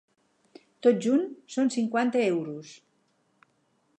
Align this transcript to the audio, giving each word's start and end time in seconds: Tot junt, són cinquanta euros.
Tot 0.85 1.03
junt, 1.05 1.21
són 1.57 1.69
cinquanta 1.77 2.25
euros. 2.31 2.75